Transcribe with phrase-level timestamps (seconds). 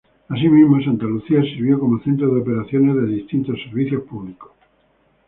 [0.29, 4.49] Asimismo, Santa Lucía sirvió como centro de operaciones de distintos servicios públicos.